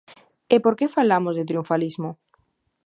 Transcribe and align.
¿E 0.55 0.57
por 0.63 0.73
que 0.77 0.93
falamos 0.97 1.33
de 1.35 1.47
triunfalismo? 1.49 2.09